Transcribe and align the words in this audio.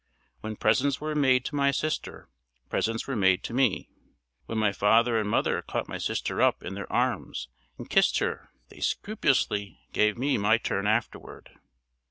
When 0.39 0.55
presents 0.55 0.99
were 0.99 1.13
made 1.13 1.45
to 1.45 1.55
my 1.55 1.69
sister, 1.69 2.27
presents 2.71 3.05
were 3.05 3.15
made 3.15 3.43
to 3.43 3.53
me. 3.53 3.91
When 4.47 4.57
my 4.57 4.71
father 4.71 5.19
and 5.19 5.29
mother 5.29 5.61
caught 5.61 5.87
my 5.87 5.99
sister 5.99 6.41
up 6.41 6.63
in 6.63 6.73
their 6.73 6.91
arms 6.91 7.49
and 7.77 7.87
kissed 7.87 8.17
her 8.17 8.49
they 8.69 8.79
scrupulously 8.79 9.79
gave 9.93 10.17
me 10.17 10.39
my 10.39 10.57
turn 10.57 10.87
afterward. 10.87 11.51